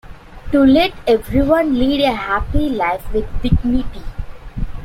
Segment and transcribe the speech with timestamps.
[0.51, 4.01] To let everyone lead a happy life with dignity.